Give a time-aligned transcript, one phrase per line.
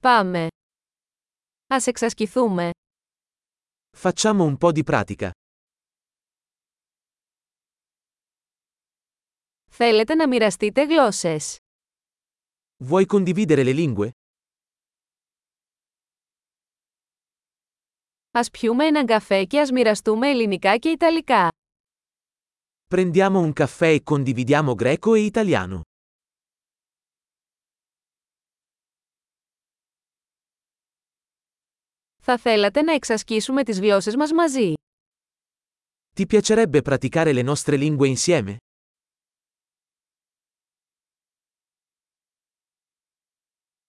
[0.00, 0.46] Πάμε.
[1.66, 2.70] Ας εξασκηθούμε.
[3.96, 5.30] Facciamo un po' di pratica.
[9.70, 11.56] Θέλετε να μοιραστείτε γλώσσες.
[12.84, 14.08] Vuoi condividere le lingue?
[18.30, 21.48] Ας πιούμε έναν καφέ και ας μοιραστούμε ελληνικά και ιταλικά.
[22.94, 25.80] Prendiamo un caffè e condividiamo greco e italiano.
[32.27, 34.73] Θα θέλατε να εξασκήσουμε τις γλώσσες μας μαζί.
[36.15, 38.55] Ti piacerebbe praticare le nostre lingue insieme?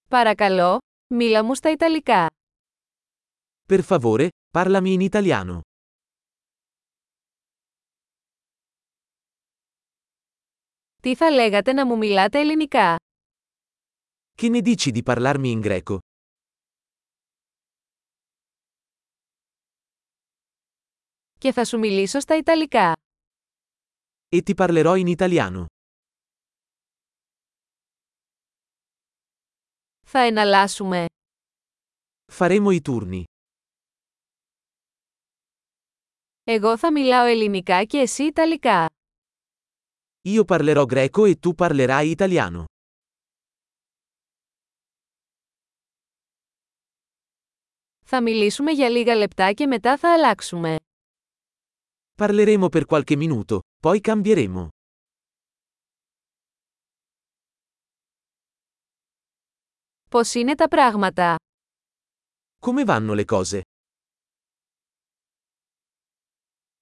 [0.09, 0.79] Παρακαλώ,
[1.15, 2.27] μίλα μου στα Ιταλικά.
[3.69, 5.61] Per favore, parlami in italiano.
[11.02, 12.97] Τι θα λέγατε να μου μιλάτε ελληνικά.
[14.41, 15.98] Che ne dici di parlarmi in greco?
[21.40, 22.93] Και θα σου μιλήσω στα Ιταλικά.
[24.35, 25.65] E ti parlerò in italiano.
[30.05, 31.05] Θα εναλλάσσουμε.
[32.31, 33.23] Faremo i turni.
[36.43, 38.85] Εγώ θα μιλάω ελληνικά και εσύ Ιταλικά.
[40.27, 42.63] Io parlerò greco e tu parlerai italiano.
[48.05, 50.76] Θα μιλήσουμε για λίγα λεπτά και μετά θα αλλάξουμε.
[52.18, 54.68] Parleremo per qualche minuto, poi cambieremo.
[60.10, 61.37] Πώς είναι τα πράγματα.
[62.59, 63.60] Come vanno le cose?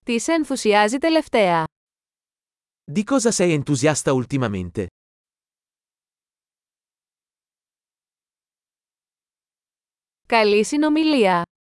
[0.05, 1.65] Τι σε ενθουσιάζει τελευταία.
[2.93, 4.87] Di cosa sei entusiasta ultimamente?
[10.27, 11.43] Καλή συνομιλία.